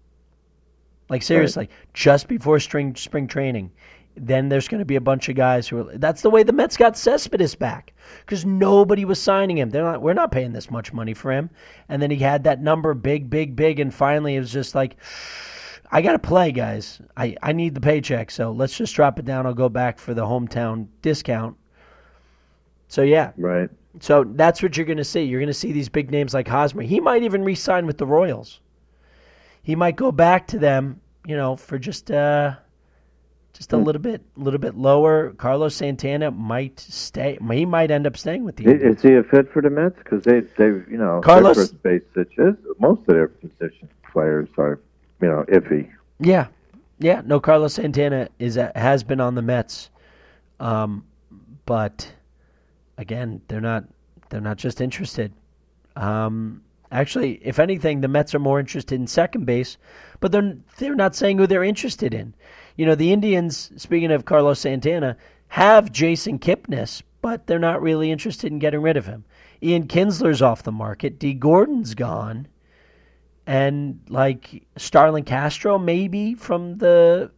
[1.10, 3.72] Like seriously, just before spring spring training.
[4.16, 5.98] Then there's going to be a bunch of guys who are.
[5.98, 9.70] That's the way the Mets got Cespedes back because nobody was signing him.
[9.70, 10.02] They're not.
[10.02, 11.50] We're not paying this much money for him.
[11.90, 14.98] And then he had that number big, big, big, and finally it was just like,
[15.92, 17.02] I got to play, guys.
[17.16, 19.46] I I need the paycheck, so let's just drop it down.
[19.46, 21.56] I'll go back for the hometown discount.
[22.88, 23.70] So yeah, Right.
[24.02, 25.24] so that's what you're going to see.
[25.24, 26.84] You're going to see these big names like Hosmer.
[26.84, 28.60] He might even re-sign with the Royals.
[29.64, 32.56] He might go back to them, you know, for just uh,
[33.54, 35.32] just a little bit, little bit lower.
[35.32, 37.38] Carlos Santana might stay.
[37.52, 38.98] He might end up staying with the I- Indians.
[38.98, 39.98] Is he a fit for the Mets?
[39.98, 42.02] Because they, they, you know, Carlos- first base.
[42.80, 44.80] Most of their position players are,
[45.22, 45.90] you know, iffy.
[46.20, 46.48] Yeah,
[47.00, 47.22] yeah.
[47.26, 49.90] No, Carlos Santana is a, has been on the Mets,
[50.60, 51.06] um,
[51.66, 52.12] but
[52.98, 53.86] again, they're not
[54.30, 55.34] they're not just interested.
[55.96, 56.62] Um,
[56.92, 59.78] actually, if anything, the Mets are more interested in second base,
[60.20, 62.34] but they're they're not saying who they're interested in.
[62.76, 63.72] You know, the Indians.
[63.78, 65.18] Speaking of Carlos Santana,
[65.50, 69.26] have Jason Kipnis, but they're not really interested in getting rid of him.
[69.62, 71.20] Ian Kinsler's off the market.
[71.20, 72.48] Dee Gordon's gone
[73.48, 77.32] and like Starlin Castro maybe from the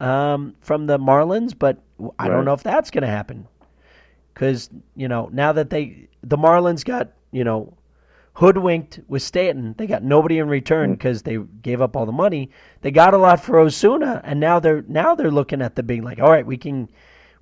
[0.00, 1.82] um, from the Marlins, but
[2.18, 3.48] I don't know if that's going to happen
[4.32, 7.76] because you know now that they the Marlins got you know
[8.38, 10.94] hoodwinked with Stanton, they got nobody in return hmm.
[10.94, 12.50] because they gave up all the money.
[12.80, 16.02] They got a lot for Ozuna, and now they're now they're looking at the being
[16.02, 16.88] like, all right, we can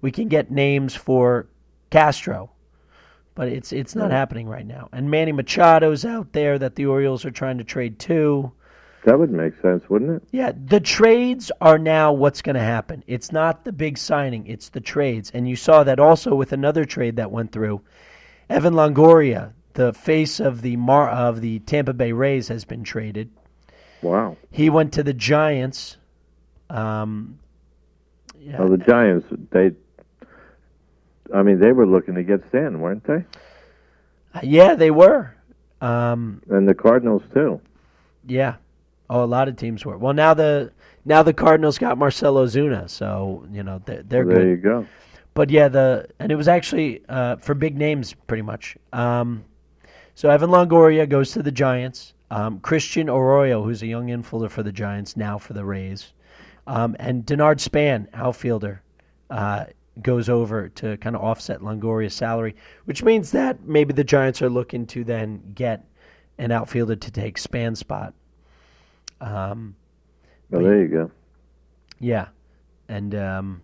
[0.01, 1.49] we can get names for
[1.91, 2.51] Castro
[3.37, 4.13] but it's it's not hmm.
[4.13, 4.89] happening right now.
[4.93, 8.51] And Manny Machado's out there that the Orioles are trying to trade too.
[9.05, 10.29] That would make sense, wouldn't it?
[10.33, 13.05] Yeah, the trades are now what's going to happen.
[13.07, 15.31] It's not the big signing, it's the trades.
[15.33, 17.83] And you saw that also with another trade that went through.
[18.51, 23.31] Evan Longoria, the face of the Mar- of the Tampa Bay Rays has been traded.
[24.03, 24.37] Wow.
[24.51, 25.97] He went to the Giants.
[26.69, 27.39] Um,
[28.39, 28.59] yeah.
[28.61, 29.71] Well, the Giants, they,
[31.35, 33.25] I mean, they were looking to get Stanton, weren't they?
[34.43, 35.35] yeah, they were.
[35.81, 37.61] Um, And the Cardinals too.
[38.27, 38.57] yeah.
[39.09, 39.97] Oh, a lot of teams were.
[39.97, 40.73] Well, now the
[41.05, 44.43] now the Cardinals got Marcell Ozuna, so you know they're, they're Well, good.
[44.43, 44.87] there you go.
[45.35, 48.77] But yeah, the and it was actually uh, for big names pretty much.
[48.93, 49.45] Um,
[50.17, 52.15] so Evan Longoria goes to the Giants.
[52.31, 56.13] Um, Christian Arroyo, who's a young infielder for the Giants, now for the Rays,
[56.67, 58.83] um, and Denard Span, outfielder,
[59.31, 59.67] uh,
[60.03, 64.51] goes over to kind of offset Longoria's salary, which means that maybe the Giants are
[64.51, 65.85] looking to then get
[66.39, 68.13] an outfielder to take Span's spot.
[69.21, 69.77] Um,
[70.51, 71.11] Well, there you go.
[72.01, 72.29] yeah,
[72.89, 73.63] and um,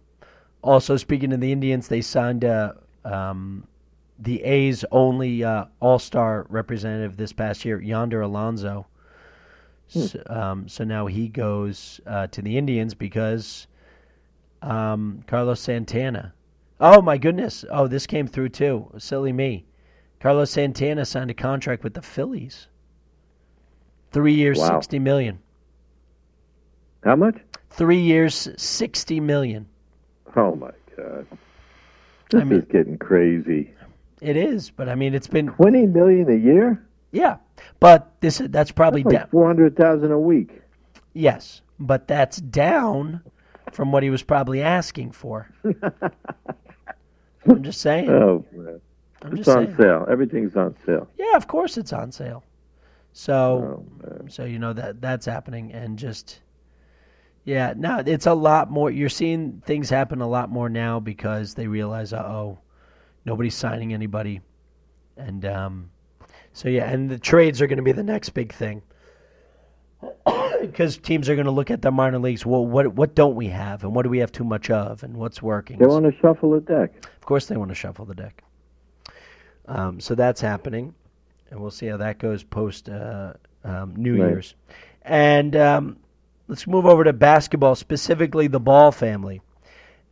[0.63, 3.67] also speaking of the Indians, they signed uh, um,
[4.19, 8.87] the A's only uh, All Star representative this past year, Yonder Alonso.
[9.89, 13.67] So, um, so now he goes uh, to the Indians because
[14.63, 16.33] um, Carlos Santana.
[16.81, 17.65] Oh my goodness!
[17.71, 18.91] Oh, this came through too.
[18.99, 19.67] Silly me.
[20.21, 22.69] Carlos Santana signed a contract with the Phillies.
[24.13, 24.69] Three years, Wow.
[24.81, 25.41] sixty million.
[27.05, 27.37] How much?
[27.71, 29.67] Three years, sixty million.
[30.37, 31.27] Oh my God.
[32.31, 33.73] This I mean- is getting crazy.
[34.23, 36.81] It is, but I mean, it's been Twenty million a year?
[37.11, 37.37] yeah,
[37.81, 39.29] but this that's probably Like down.
[39.31, 40.61] four hundred thousand a week.
[41.13, 43.21] Yes, but that's down
[43.73, 45.51] from what he was probably asking for.
[47.49, 48.09] I'm just saying.
[48.09, 48.81] Oh, man.
[49.23, 49.77] I'm it's just on saying.
[49.77, 50.07] sale.
[50.11, 51.09] Everything's on sale.
[51.19, 52.45] Yeah, of course it's on sale.
[53.13, 56.41] So, Oh, so you know that that's happening, and just
[57.45, 58.91] yeah, no, it's a lot more.
[58.91, 62.59] You're seeing things happen a lot more now because they realize, uh oh,
[63.25, 64.41] nobody's signing anybody,
[65.17, 65.91] and um,
[66.53, 68.83] so yeah, and the trades are going to be the next big thing
[70.61, 72.45] because teams are going to look at the minor leagues.
[72.45, 75.17] Well, what what don't we have, and what do we have too much of, and
[75.17, 75.79] what's working?
[75.79, 77.07] They want to shuffle the deck.
[77.07, 78.43] Of course, they want to shuffle the deck.
[79.67, 80.95] Um, so that's happening,
[81.51, 84.31] and we'll see how that goes post uh, um, New Right.
[84.31, 84.55] Year's.
[85.03, 85.97] And um,
[86.49, 89.41] let's move over to basketball, specifically the Ball family,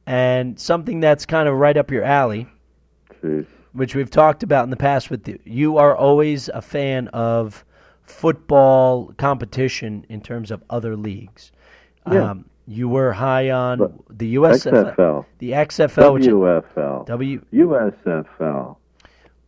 [0.06, 2.48] and something that's kind of right up your alley,
[3.72, 5.10] Which we've talked about in the past.
[5.10, 7.64] With you, you are always a fan of
[8.02, 11.52] football competition in terms of other leagues.
[12.10, 12.30] Yeah.
[12.30, 18.76] Um, you were high on But the USFL, XFL, the XFL, which WFL, W USFL.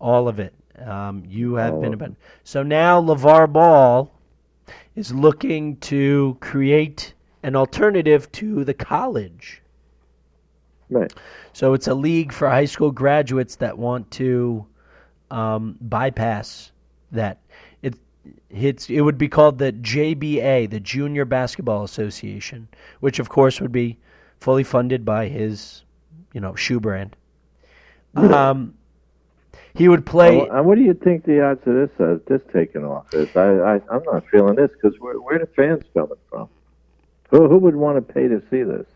[0.00, 0.54] all of it.
[0.84, 2.16] Um, you have All been about.
[2.42, 4.10] So now LeVar Ball
[4.96, 9.61] is looking to create an alternative to the college.
[10.92, 11.12] Right.
[11.52, 14.66] So it's a league for high school graduates that want to
[15.30, 16.72] um, bypass
[17.10, 17.40] that.
[17.82, 17.94] It
[18.50, 22.68] it's it would be called the JBA, the Junior Basketball Association,
[23.00, 23.98] which of course would be
[24.40, 25.84] fully funded by his,
[26.32, 27.16] you know, shoe brand.
[28.14, 28.74] Um,
[29.74, 30.40] he would play.
[30.40, 33.34] And what do you think the odds of this uh, this taking off is?
[33.34, 36.48] I, I I'm not feeling this because where where the fans coming from?
[37.30, 38.86] Who who would want to pay to see this?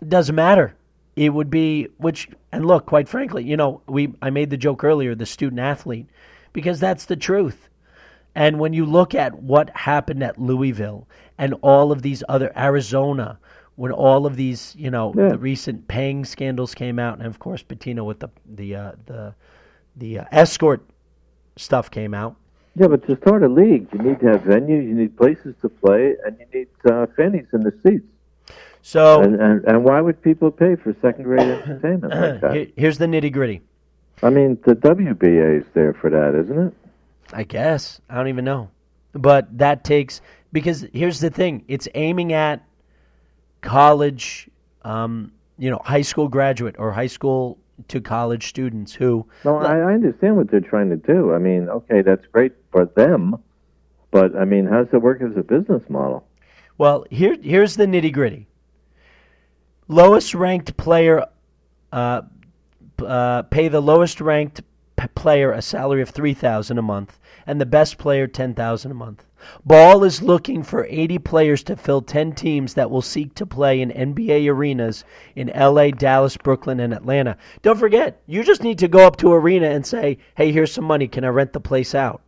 [0.00, 0.74] It doesn't matter.
[1.20, 4.82] It would be which and look, quite frankly, you know, we I made the joke
[4.82, 6.06] earlier, the student athlete,
[6.54, 7.68] because that's the truth.
[8.34, 11.06] And when you look at what happened at Louisville
[11.36, 13.38] and all of these other Arizona,
[13.76, 15.28] when all of these, you know, Yeah.
[15.30, 19.34] the recent paying scandals came out, and of course Pitino with the the uh, the
[19.96, 20.80] the uh, escort
[21.56, 22.34] stuff came out.
[22.76, 25.68] Yeah, but to start a league, you need to have venues, you need places to
[25.68, 28.06] play, and you need uh, fannies in the seats.
[28.82, 32.52] So And, and and why would people pay for second grade entertainment like that?
[32.54, 33.60] here- here's the nitty gritty.
[34.22, 36.74] I mean, the WBA is there for that, isn't it?
[37.32, 38.00] I guess.
[38.10, 38.70] I don't even know.
[39.12, 40.20] But that takes
[40.52, 42.64] because here's the thing, it's aiming at
[43.60, 44.48] college
[44.82, 49.78] um, you know, high school graduate or high school to college students who No, I,
[49.78, 51.34] I understand what they're trying to do.
[51.34, 53.36] I mean, okay, that's great for them,
[54.10, 56.26] but I mean, how does it work as a business model?
[56.78, 58.46] well, here here's the nitty gritty.
[59.90, 61.26] Lowest ranked player
[61.90, 62.22] uh,
[63.04, 64.60] uh, pay the lowest ranked
[64.94, 68.92] p- player a salary of three thousand a month, and the best player ten thousand
[68.92, 69.26] a month.
[69.64, 73.80] Ball is looking for 80 players to fill 10 teams that will seek to play
[73.80, 75.02] in NBA arenas
[75.34, 77.36] in LA, Dallas, Brooklyn, and Atlanta.
[77.62, 80.84] Don't forget, you just need to go up to arena and say, "Hey, here's some
[80.84, 81.08] money.
[81.08, 82.22] Can I rent the place out?"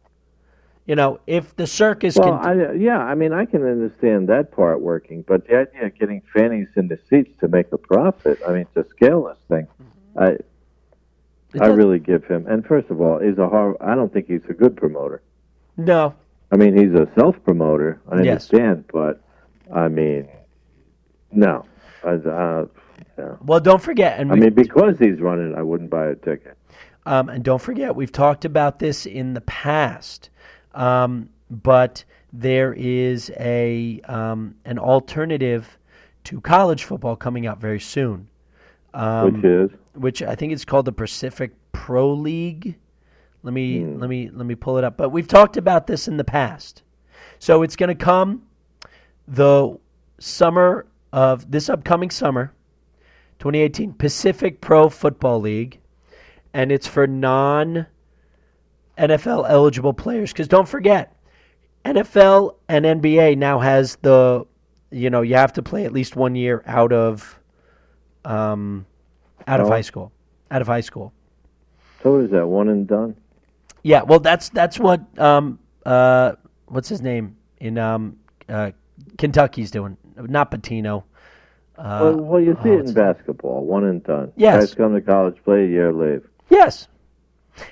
[0.93, 4.53] You know, if the circus Well, can, I, yeah, I mean, I can understand that
[4.53, 8.39] part working, but the idea of getting fannies in the seats to make a profit,
[8.47, 9.67] I mean, to scale this thing,
[10.19, 10.45] I, It
[11.63, 12.47] I does- really give him.
[12.47, 15.23] And first of all, he's a hor- I don't think he's a good promoter.
[15.79, 16.13] no,
[16.51, 17.99] I mean, he's a self promoter.
[18.11, 18.53] I Yes.
[18.53, 19.23] understand, but
[19.75, 20.29] I mean,
[21.31, 21.65] no.
[22.05, 22.67] I, uh,
[23.17, 23.39] no.
[23.47, 26.59] well, don't forget, and I we, mean, because he's running, I wouldn't buy a ticket.
[27.07, 30.29] Um, and don't forget, we've talked about this in the past,
[30.75, 35.79] um, but there is a um, an alternative
[36.25, 38.29] to college football coming out very soon,
[38.95, 39.71] um, which is?
[39.95, 42.77] which I think it's called the Pacific Pro League.
[43.43, 44.97] Let me let me let me pull it up.
[44.97, 46.83] But we've talked about this in the past,
[47.39, 48.43] so it's going to come
[49.27, 49.79] the
[50.19, 52.53] summer of this upcoming summer,
[53.41, 55.81] 2018 Pacific Pro Football League.
[56.55, 57.87] And it's for non
[58.99, 60.33] NFL eligible players.
[60.33, 61.17] Because don't forget,
[61.85, 64.47] NFL and NBA now has the,
[64.91, 67.39] you know, you have to play at least one year out of,
[68.25, 68.87] um,
[69.47, 69.71] out of Oh.
[69.71, 70.13] high school,
[70.51, 71.13] out of high school.
[72.03, 72.13] so.
[72.13, 72.47] What is that?
[72.47, 73.17] One and done.
[73.85, 76.33] Yeah, well, that's that's what um uh
[76.67, 78.17] what's his name in um
[78.49, 78.71] uh
[79.19, 79.97] Kentucky's doing.
[80.17, 81.03] Not Pitino.
[81.77, 83.65] Uh, well, well, you see oh, it in basketball.
[83.65, 84.31] One and done.
[84.37, 84.67] Yes.
[84.67, 86.23] Guys come to college, play a year, leave.
[86.49, 86.87] Yes.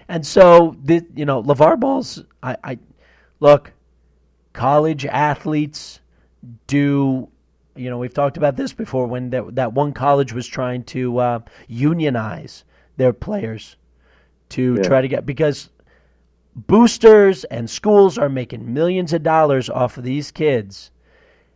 [0.08, 2.78] And so the you know, LeVar Ball's I, I
[3.40, 3.72] look,
[4.52, 6.00] college athletes
[6.66, 7.28] do
[7.76, 11.18] you know, we've talked about this before when that that one college was trying to
[11.18, 12.64] uh, unionize
[12.96, 13.76] their players
[14.50, 14.82] to Yeah.
[14.82, 15.70] try to get because
[16.56, 20.90] boosters and schools are making millions of dollars off of these kids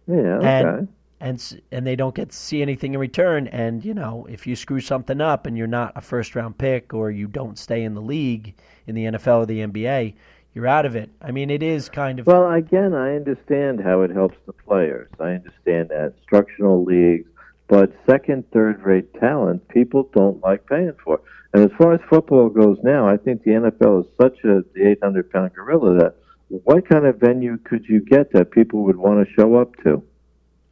[0.07, 0.37] Yeah.
[0.39, 0.47] Okay.
[0.47, 0.89] and
[1.25, 3.49] and and they don't get to see anything in return.
[3.49, 6.93] And you know, if you screw something up and you're not a first round pick
[6.93, 8.55] or you don't stay in the league
[8.87, 10.15] in the NFL or the NBA,
[10.53, 11.09] you're out of it.
[11.23, 15.09] I mean, it is kind of Well, again, I understand how it helps the players.
[15.19, 17.29] I understand that instructional leagues,
[17.69, 21.23] but second, third rate talent, people don't like paying for.
[21.55, 24.91] And as far as football goes now, I think the NFL is such a the
[24.91, 26.17] 800 pound gorilla that
[26.49, 30.03] what kind of venue could you get that people would want to show up to,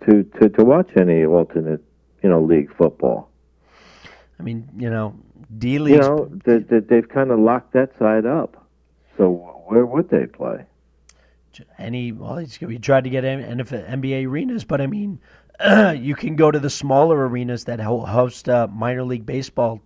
[0.06, 1.82] to to to watch any alternate,
[2.22, 3.30] you know, league football?
[4.38, 5.14] I mean, you know,
[5.58, 5.94] D league.
[5.94, 8.66] You know, they, they, they've kind of locked that side up.
[9.16, 9.30] So
[9.66, 10.66] where would they play?
[11.78, 15.20] any well, we tried to get in NFL, NBA arenas, but I mean,
[15.96, 19.80] you can go to the smaller arenas that host uh, minor league baseball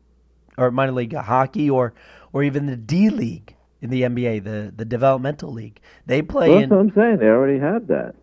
[0.56, 1.92] or minor league hockey or
[2.32, 5.80] or even the D league in the NBA, the the developmental league.
[6.06, 7.18] They play Well, in that's what I'm saying.
[7.18, 8.14] They already have that.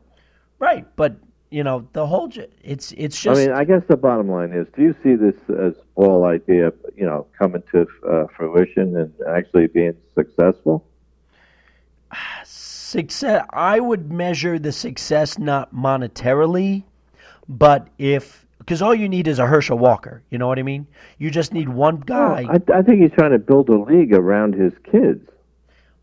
[0.60, 1.18] right, but
[1.54, 2.32] you know the whole
[2.64, 5.36] it's it's just I mean, I guess the bottom line is: Do you see this
[5.50, 10.84] as all idea, you know, coming to uh, fruition and actually being successful?
[12.44, 13.46] success.
[13.52, 16.84] I would measure the success not monetarily,
[17.48, 20.24] but if because all you need is a Herschel Walker.
[20.32, 20.88] You know what I mean?
[21.20, 22.48] You just need one guy.
[22.50, 25.30] I, I think he's trying to build a league around his kids,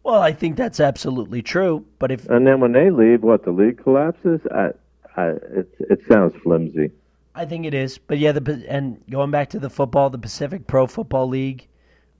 [0.04, 1.84] Well, I think that's absolutely true.
[1.98, 4.40] But if and then when they leave, what the league collapses?
[4.52, 4.70] I,
[5.16, 6.90] I, it, it sounds flimsy.
[7.34, 10.66] I think it is, but yeah, the and going back to the football, the Pacific
[10.66, 11.68] Pro Football League,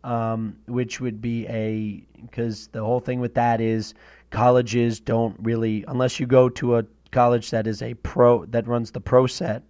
[0.05, 3.95] um, which would be a because the whole thing with that is
[4.30, 8.93] colleges don't really unless you go to a college that is a pro that runs
[8.93, 9.62] the pro set.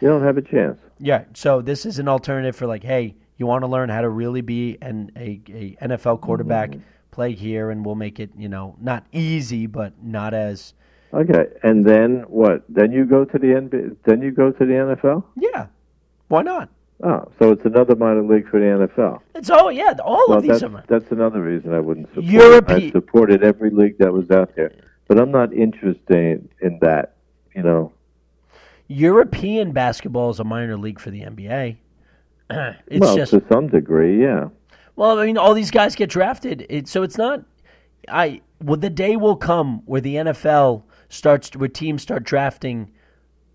[0.00, 0.78] You don't have a chance.
[0.98, 4.08] Yeah, so this is an alternative for like, hey, you want to learn how to
[4.08, 6.74] really be an a, a NFL quarterback,
[7.10, 10.74] play here, and we'll make it you know not easy, but not as
[11.12, 12.64] Okay, and then what?
[12.68, 13.96] Then you go to the NBA.
[14.04, 15.24] Then you go to the NFL.
[15.36, 15.66] yeah,
[16.28, 16.68] why not?
[17.02, 19.20] Oh, so it's another minor league for the NFL.
[19.34, 20.84] It's all yeah, all Well, of these that's, are.
[20.88, 22.70] that's another reason I wouldn't support Europe-.
[22.70, 24.72] I supported every league that was out there,
[25.06, 27.14] but I'm not interested in that.
[27.54, 27.92] You know,
[28.88, 31.76] European basketball is a minor league for the NBA.
[32.50, 34.48] it's well, just to some degree, yeah.
[34.96, 37.42] well, I mean, all these guys get drafted, it, so it's not.
[38.08, 42.90] I well, the day will come where the NFL starts, where teams start drafting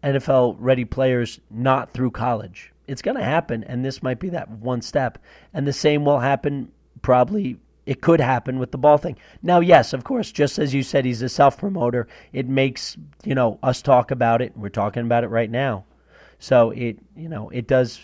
[0.04, 2.72] NFL ready players not through college.
[2.88, 5.18] It's going to happen, and this might be that one step.
[5.54, 7.58] And the same will happen probably.
[7.86, 9.18] It could happen with the ball thing.
[9.42, 12.08] Now, yes, of course, just as you said, he's a self promoter.
[12.34, 14.58] It makes you know us talk about it.
[14.58, 15.86] We're talking about it right now,
[16.40, 18.00] so it you know it does.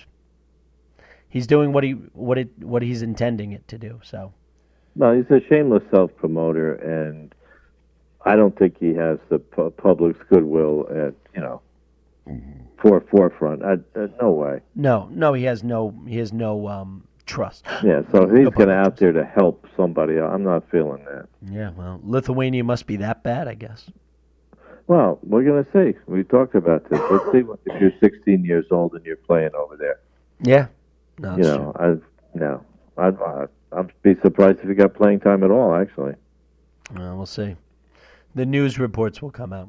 [1.27, 3.99] He's doing what he what it what he's intending it to do.
[4.03, 4.33] So
[4.95, 7.33] No, he's a shameless self promoter, and
[8.25, 11.61] I don't think he has the pu- public's goodwill at you know
[12.81, 13.63] for forefront.
[13.63, 14.61] I, uh, no way.
[14.75, 17.65] no, no, he has no he has no um, trust.
[17.83, 20.19] Yeah, so he's No going out there to help somebody.
[20.19, 21.27] I'm not feeling that.
[21.49, 23.89] Yeah, well, Lithuania must be that bad, I guess.
[24.87, 25.97] Well, we're going to see.
[26.07, 26.99] We talked about this.
[27.11, 29.99] Let's see what, if you're 16 years old and you're playing over there.
[30.41, 30.67] Yeah.
[31.19, 31.95] No, you know, I
[32.33, 32.65] no,
[32.97, 35.75] I'd uh, I'd be surprised if he got playing time at all.
[35.75, 36.13] Actually,
[36.93, 36.99] true.
[37.01, 37.55] Well, we'll see.
[38.39, 39.67] The news reports will come out.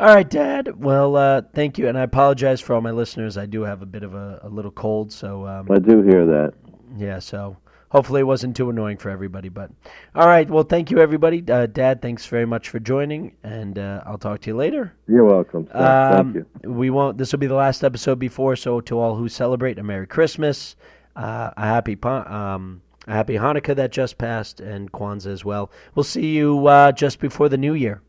[0.00, 0.82] All right, Dad.
[0.82, 3.38] Well, uh, thank you, and I apologize for all my listeners.
[3.38, 6.26] I do have a bit of a, a little cold, so um, I do hear
[6.26, 6.54] that.
[6.96, 7.20] yeah.
[7.20, 7.56] So
[7.90, 9.48] hopefully it wasn't too annoying for everybody.
[9.48, 9.70] But
[10.12, 10.50] all right.
[10.50, 11.40] Well, thank you, everybody.
[11.48, 14.92] Uh, Dad, thanks very much for joining, and uh, I'll talk to you later.
[15.06, 15.68] You're welcome.
[15.70, 16.72] Um, Thank you.
[16.72, 17.16] We won't.
[17.16, 18.56] This will be the last episode before.
[18.56, 20.74] So to all who celebrate a Merry Christmas,
[21.14, 25.70] uh, a happy um, a happy Hanukkah that just passed, and Kwanzaa as well.
[25.94, 28.02] We'll see you uh, just before the New Year.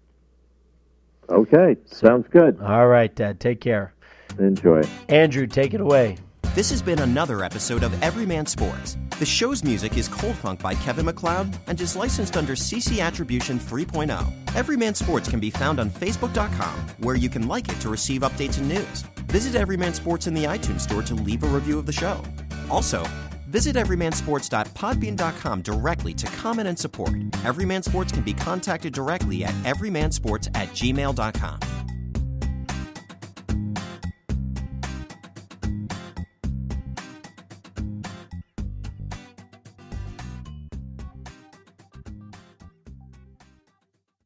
[1.29, 2.59] Okay, sounds good.
[2.61, 3.39] All right, Dad.
[3.39, 3.93] Take care.
[4.37, 4.81] Enjoy.
[5.07, 6.17] Andrew, take it away.
[6.53, 8.97] This has been another episode of Everyman Sports.
[9.19, 13.57] The show's music is Cold Funk by Kevin MacLeod and is licensed under CC Attribution
[13.57, 14.55] 3.0.
[14.55, 18.57] Everyman Sports can be found on Facebook.com, where you can like it to receive updates
[18.57, 19.03] and news.
[19.27, 22.21] Visit Everyman Sports in the iTunes Store to leave a review of the show.
[22.69, 23.05] Also,
[23.51, 27.13] visit everymansports.podbean.com directly to comment and support.
[27.43, 31.90] Everyman Sports can be contacted directly at everymansports at gmail.com.